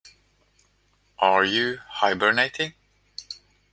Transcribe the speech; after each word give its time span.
Are 1.19 1.45
you 1.45 1.77
hibernating? 1.87 2.73